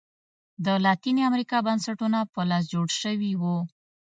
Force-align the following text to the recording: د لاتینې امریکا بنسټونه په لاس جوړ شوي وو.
د 0.65 0.67
لاتینې 0.85 1.21
امریکا 1.29 1.57
بنسټونه 1.67 2.19
په 2.33 2.41
لاس 2.49 2.63
جوړ 2.73 2.87
شوي 3.01 3.31
وو. 3.41 3.57